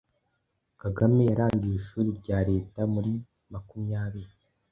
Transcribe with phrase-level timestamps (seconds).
[0.81, 3.11] Kagame yarangije ishuri rya Leta muri
[3.51, 4.31] makumyabiri.